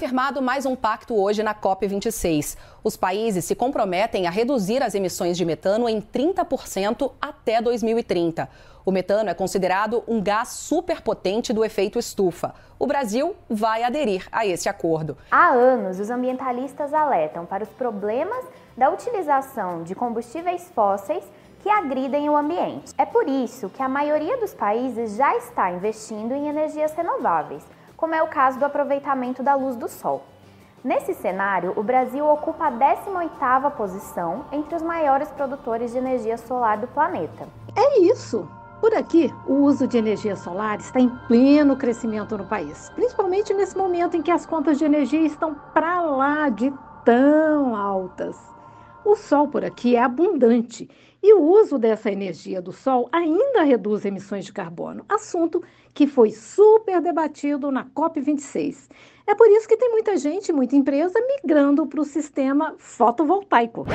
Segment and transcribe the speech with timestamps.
[0.00, 2.56] firmado mais um pacto hoje na COP26.
[2.82, 8.48] Os países se comprometem a reduzir as emissões de metano em 30% até 2030.
[8.82, 12.54] O metano é considerado um gás superpotente do efeito estufa.
[12.78, 15.18] O Brasil vai aderir a esse acordo.
[15.30, 18.42] Há anos, os ambientalistas alertam para os problemas
[18.74, 21.22] da utilização de combustíveis fósseis
[21.62, 22.94] que agridem o ambiente.
[22.96, 27.62] É por isso que a maioria dos países já está investindo em energias renováveis,
[28.00, 30.24] como é o caso do aproveitamento da luz do sol.
[30.82, 36.78] Nesse cenário, o Brasil ocupa a 18ª posição entre os maiores produtores de energia solar
[36.78, 37.46] do planeta.
[37.76, 38.48] É isso!
[38.80, 43.76] Por aqui, o uso de energia solar está em pleno crescimento no país, principalmente nesse
[43.76, 46.72] momento em que as contas de energia estão para lá de
[47.04, 48.38] tão altas.
[49.04, 50.88] O sol por aqui é abundante
[51.22, 55.62] e o uso dessa energia do sol ainda reduz emissões de carbono, assunto
[55.94, 58.88] que foi super debatido na COP26.
[59.26, 63.86] É por isso que tem muita gente, muita empresa migrando para o sistema fotovoltaico.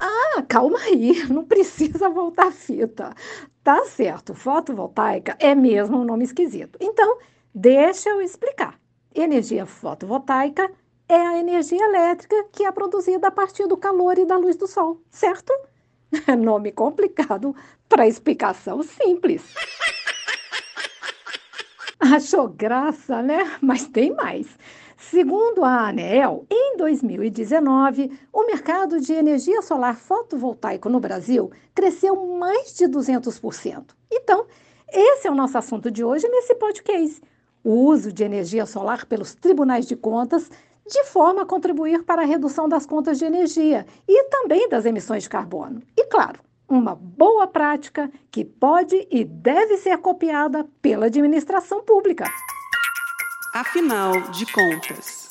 [0.00, 3.14] Ah, calma aí, não precisa voltar a fita.
[3.62, 6.78] Tá certo, fotovoltaica é mesmo um nome esquisito.
[6.80, 7.18] Então,
[7.54, 8.78] deixa eu explicar.
[9.14, 10.70] Energia fotovoltaica
[11.08, 14.66] é a energia elétrica que é produzida a partir do calor e da luz do
[14.66, 15.52] sol, certo?
[16.38, 17.54] Nome complicado
[17.88, 19.54] para explicação simples.
[21.98, 23.56] Achou graça, né?
[23.60, 24.46] Mas tem mais.
[24.96, 32.74] Segundo a ANEEL, em 2019, o mercado de energia solar fotovoltaico no Brasil cresceu mais
[32.74, 33.84] de 200%.
[34.10, 34.46] Então,
[34.92, 37.20] esse é o nosso assunto de hoje nesse podcast.
[37.62, 40.50] O uso de energia solar pelos tribunais de contas
[40.88, 45.24] de forma a contribuir para a redução das contas de energia e também das emissões
[45.24, 45.82] de carbono.
[45.96, 52.24] E, claro, uma boa prática que pode e deve ser copiada pela administração pública.
[53.54, 55.26] Afinal de contas.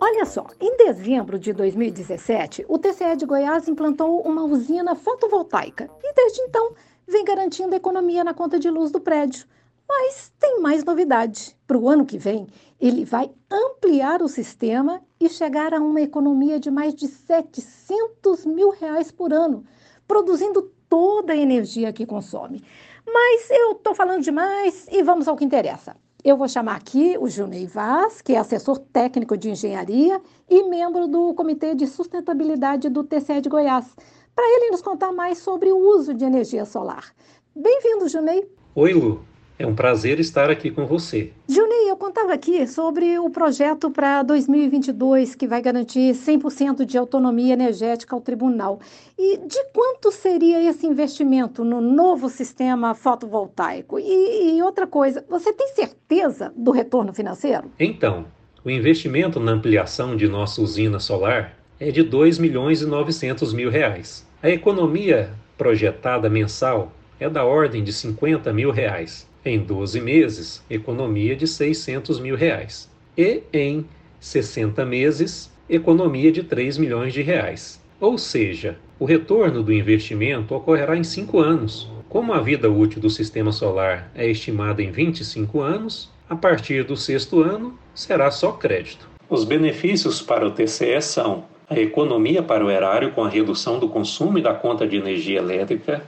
[0.00, 6.14] Olha só, em dezembro de 2017, o TCE de Goiás implantou uma usina fotovoltaica e
[6.14, 6.72] desde então
[7.06, 9.46] vem garantindo economia na conta de luz do prédio.
[9.88, 11.56] Mas tem mais novidade.
[11.66, 12.46] Para o ano que vem,
[12.78, 18.70] ele vai ampliar o sistema e chegar a uma economia de mais de 700 mil
[18.70, 19.64] reais por ano,
[20.06, 22.62] produzindo toda a energia que consome.
[23.06, 25.96] Mas eu estou falando demais e vamos ao que interessa.
[26.22, 31.06] Eu vou chamar aqui o Junei Vaz, que é assessor técnico de engenharia e membro
[31.06, 33.86] do Comitê de Sustentabilidade do TCE de Goiás,
[34.34, 37.14] para ele nos contar mais sobre o uso de energia solar.
[37.56, 38.46] Bem-vindo, Junei.
[38.74, 39.37] Oi, Lu.
[39.58, 41.32] É um prazer estar aqui com você.
[41.48, 47.54] Juninho, eu contava aqui sobre o projeto para 2022 que vai garantir 100% de autonomia
[47.54, 48.78] energética ao tribunal.
[49.18, 53.98] E de quanto seria esse investimento no novo sistema fotovoltaico?
[53.98, 57.68] E, e outra coisa, você tem certeza do retorno financeiro?
[57.80, 58.26] Então,
[58.64, 63.70] o investimento na ampliação de nossa usina solar é de 2 milhões e 900 mil
[63.70, 64.24] reais.
[64.40, 69.27] A economia projetada mensal é da ordem de 50 mil reais.
[69.44, 72.90] Em 12 meses, economia de 600 mil reais.
[73.16, 73.86] E em
[74.20, 77.80] 60 meses, economia de 3 milhões de reais.
[78.00, 81.88] Ou seja, o retorno do investimento ocorrerá em 5 anos.
[82.08, 86.96] Como a vida útil do sistema solar é estimada em 25 anos, a partir do
[86.96, 89.08] sexto ano será só crédito.
[89.28, 93.88] Os benefícios para o TCE são a economia para o erário com a redução do
[93.88, 96.02] consumo e da conta de energia elétrica,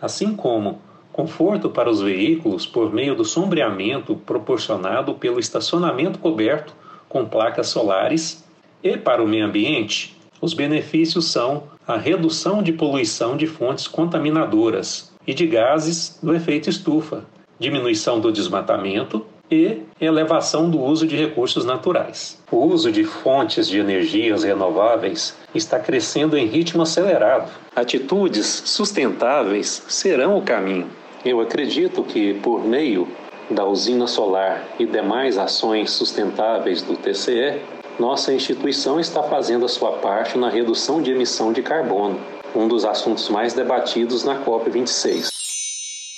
[0.00, 0.78] assim como
[1.16, 6.74] conforto para os veículos por meio do sombreamento proporcionado pelo estacionamento coberto
[7.08, 8.44] com placas solares
[8.82, 15.10] e para o meio ambiente, os benefícios são a redução de poluição de fontes contaminadoras
[15.26, 17.24] e de gases do efeito estufa,
[17.58, 22.42] diminuição do desmatamento e elevação do uso de recursos naturais.
[22.50, 27.50] O uso de fontes de energias renováveis está crescendo em ritmo acelerado.
[27.74, 30.88] Atitudes sustentáveis serão o caminho.
[31.24, 33.08] Eu acredito que, por meio
[33.50, 37.60] da usina solar e demais ações sustentáveis do TCE,
[37.98, 42.20] nossa instituição está fazendo a sua parte na redução de emissão de carbono,
[42.54, 45.28] um dos assuntos mais debatidos na COP26.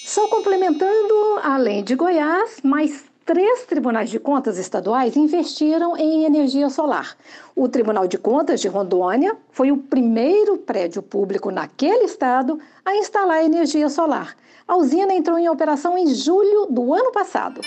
[0.05, 7.15] Só complementando, além de Goiás, mais três tribunais de contas estaduais investiram em energia solar.
[7.55, 13.45] O Tribunal de Contas de Rondônia foi o primeiro prédio público naquele estado a instalar
[13.45, 14.35] energia solar.
[14.67, 17.61] A usina entrou em operação em julho do ano passado.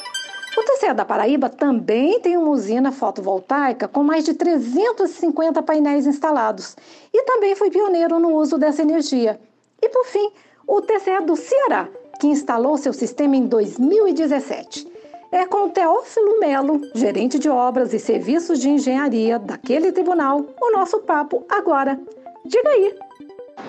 [0.57, 6.75] O TCE da Paraíba também tem uma usina fotovoltaica com mais de 350 painéis instalados
[7.13, 9.39] e também foi pioneiro no uso dessa energia.
[9.79, 10.31] E por fim,
[10.65, 11.87] o TCE do Ceará,
[12.19, 14.90] que instalou seu sistema em 2017.
[15.31, 20.99] É com Teófilo Melo, gerente de obras e serviços de engenharia daquele tribunal, o nosso
[20.99, 21.97] papo agora.
[22.45, 22.93] Diga aí.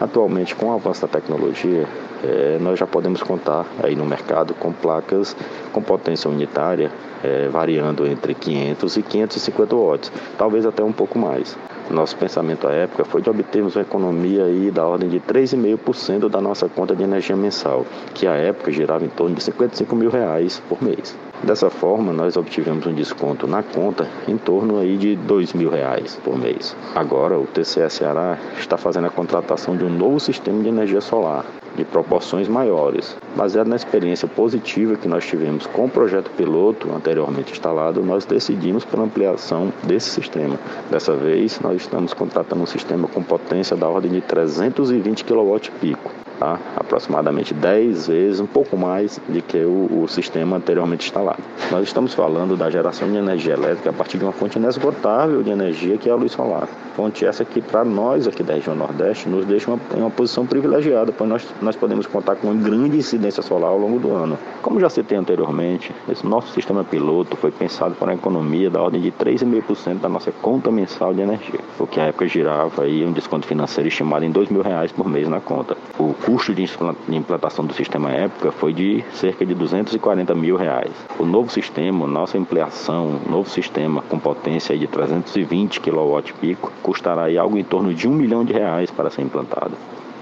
[0.00, 1.86] Atualmente, com o avanço da tecnologia,
[2.24, 5.36] é, nós já podemos contar aí no mercado com placas
[5.72, 6.90] com potência unitária
[7.22, 11.56] é, variando entre 500 e 550 watts, talvez até um pouco mais.
[11.90, 16.40] Nosso pensamento à época foi de obtermos uma economia aí da ordem de 3,5% da
[16.40, 20.60] nossa conta de energia mensal, que à época girava em torno de 55 mil reais
[20.68, 21.16] por mês.
[21.42, 26.38] Dessa forma, nós obtivemos um desconto na conta em torno aí de R$ reais por
[26.38, 26.76] mês.
[26.94, 31.44] Agora, o TCE Ceará está fazendo a contratação de um novo sistema de energia solar,
[31.74, 33.16] de proporções maiores.
[33.34, 38.84] Baseado na experiência positiva que nós tivemos com o projeto piloto anteriormente instalado, nós decidimos
[38.84, 40.56] por ampliação desse sistema.
[40.92, 46.21] Dessa vez, nós estamos contratando um sistema com potência da ordem de 320 kW pico
[46.42, 46.58] tá?
[46.74, 51.42] aproximadamente 10 vezes, um pouco mais do que o, o, sistema anteriormente instalado.
[51.70, 55.50] Nós estamos falando da geração de energia elétrica a partir de uma fonte inesgotável de
[55.50, 56.68] energia que é a luz solar.
[56.96, 60.44] Fonte essa que, para nós aqui da região Nordeste, nos deixa uma, em uma posição
[60.44, 64.36] privilegiada, pois nós, nós podemos contar com uma grande incidência solar ao longo do ano.
[64.60, 69.00] Como já citei anteriormente, esse nosso sistema piloto foi pensado para uma economia da ordem
[69.00, 73.12] de 3,5% da nossa conta mensal de energia, o que à época girava aí um
[73.12, 75.76] desconto financeiro estimado em R$ mil reais por mês na conta.
[75.98, 76.66] O custo de
[77.10, 80.90] implantação do sistema época foi de cerca de 240 mil reais.
[81.18, 87.58] O novo sistema, nossa ampliação, novo sistema com potência de 320 kW pico, custará algo
[87.58, 89.72] em torno de um milhão de reais para ser implantado.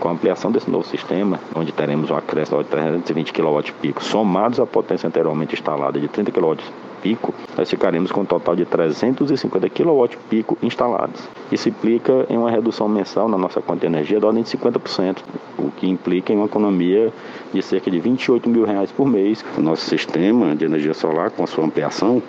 [0.01, 4.59] Com a ampliação desse novo sistema, onde teremos um acréscimo de 320 kW pico, somados
[4.59, 6.57] à potência anteriormente instalada de 30 kW
[7.03, 11.29] pico, nós ficaremos com um total de 350 kW pico instalados.
[11.51, 15.19] Isso implica em uma redução mensal na nossa conta de energia da ordem de 50%,
[15.59, 17.13] o que implica em uma economia
[17.53, 19.45] de cerca de 28 mil reais por mês.
[19.57, 22.23] O nosso sistema de energia solar, com a sua ampliação,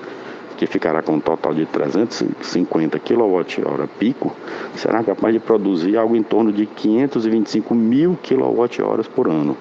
[0.58, 4.36] que ficará com um total de 350 kWh pico,
[4.76, 9.58] será capaz de produzir algo em torno de 525 mil kWh por ano.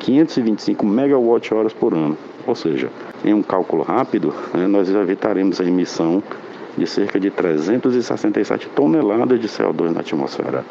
[0.00, 2.16] 525 MWh por ano.
[2.46, 2.90] Ou seja,
[3.24, 6.22] em um cálculo rápido, né, nós evitaremos a emissão
[6.76, 10.64] de cerca de 367 toneladas de CO2 na atmosfera.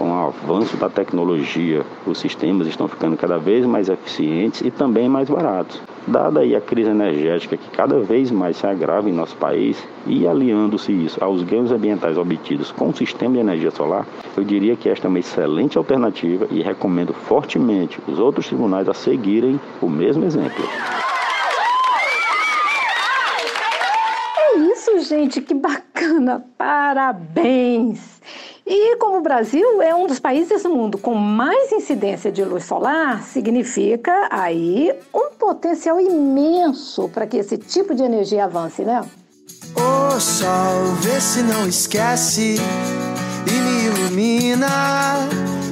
[0.00, 5.10] Com o avanço da tecnologia, os sistemas estão ficando cada vez mais eficientes e também
[5.10, 5.78] mais baratos.
[6.06, 10.26] Dada aí a crise energética que cada vez mais se agrava em nosso país e
[10.26, 14.88] aliando-se isso aos ganhos ambientais obtidos com o sistema de energia solar, eu diria que
[14.88, 20.24] esta é uma excelente alternativa e recomendo fortemente os outros tribunais a seguirem o mesmo
[20.24, 20.64] exemplo.
[24.38, 26.44] É isso, gente, que bacana!
[26.56, 27.98] Parabéns!
[28.64, 32.64] E como o Brasil é um dos países do mundo com mais incidência de luz
[32.64, 39.00] solar, significa aí um potencial imenso para que esse tipo de energia avance, né?
[39.74, 42.54] O sol, vê se não esquece
[43.48, 44.68] e me ilumina.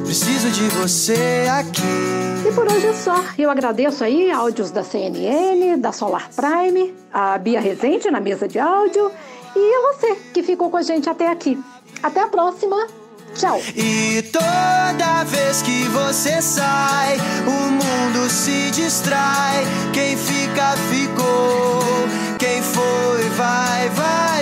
[0.08, 2.48] Preciso de você aqui.
[2.48, 3.22] E por hoje é só.
[3.36, 8.58] Eu agradeço aí áudios da CNN, da Solar Prime, a Bia Rezende na mesa de
[8.58, 9.12] áudio
[9.54, 11.62] e a você que ficou com a gente até aqui.
[12.02, 12.86] Até a próxima.
[13.34, 13.60] Tchau.
[13.76, 19.62] E toda vez que você sai, o mundo se distrai.
[19.92, 22.08] Quem fica, ficou.
[22.38, 24.37] Quem foi, vai, vai.